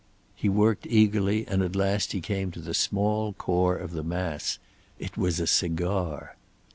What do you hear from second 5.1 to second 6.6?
was a cigar!